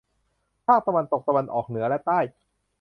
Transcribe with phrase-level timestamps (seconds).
[0.67, 2.19] ภาคตะวันตก ตะวันออก เหนือ และใต้